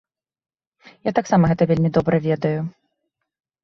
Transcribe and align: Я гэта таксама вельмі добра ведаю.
Я 0.87 0.95
гэта 1.03 1.15
таксама 1.19 1.53
вельмі 1.75 1.95
добра 2.01 2.15
ведаю. 2.29 2.59